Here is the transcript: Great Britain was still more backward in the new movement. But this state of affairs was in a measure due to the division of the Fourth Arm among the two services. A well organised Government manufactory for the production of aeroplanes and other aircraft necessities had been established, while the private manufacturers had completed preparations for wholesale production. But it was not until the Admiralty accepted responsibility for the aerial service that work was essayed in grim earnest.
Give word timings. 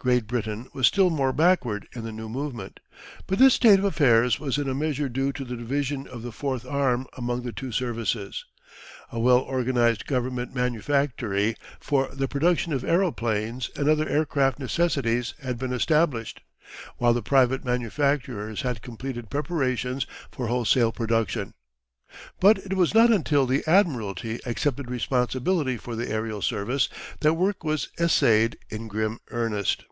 Great 0.00 0.28
Britain 0.28 0.68
was 0.72 0.86
still 0.86 1.10
more 1.10 1.32
backward 1.32 1.88
in 1.92 2.04
the 2.04 2.12
new 2.12 2.28
movement. 2.28 2.78
But 3.26 3.40
this 3.40 3.54
state 3.54 3.80
of 3.80 3.84
affairs 3.84 4.38
was 4.38 4.56
in 4.56 4.68
a 4.68 4.72
measure 4.74 5.08
due 5.08 5.32
to 5.32 5.44
the 5.44 5.56
division 5.56 6.06
of 6.06 6.22
the 6.22 6.30
Fourth 6.30 6.64
Arm 6.64 7.08
among 7.16 7.42
the 7.42 7.50
two 7.50 7.72
services. 7.72 8.44
A 9.10 9.18
well 9.18 9.40
organised 9.40 10.06
Government 10.06 10.54
manufactory 10.54 11.56
for 11.80 12.10
the 12.14 12.28
production 12.28 12.72
of 12.72 12.84
aeroplanes 12.84 13.70
and 13.74 13.88
other 13.88 14.08
aircraft 14.08 14.60
necessities 14.60 15.34
had 15.42 15.58
been 15.58 15.72
established, 15.72 16.42
while 16.98 17.12
the 17.12 17.20
private 17.20 17.64
manufacturers 17.64 18.62
had 18.62 18.82
completed 18.82 19.28
preparations 19.30 20.06
for 20.30 20.46
wholesale 20.46 20.92
production. 20.92 21.54
But 22.40 22.56
it 22.58 22.72
was 22.74 22.94
not 22.94 23.10
until 23.10 23.44
the 23.46 23.62
Admiralty 23.66 24.38
accepted 24.46 24.90
responsibility 24.90 25.76
for 25.76 25.94
the 25.96 26.08
aerial 26.08 26.40
service 26.40 26.88
that 27.20 27.34
work 27.34 27.64
was 27.64 27.88
essayed 27.98 28.56
in 28.70 28.86
grim 28.88 29.18
earnest. 29.30 29.84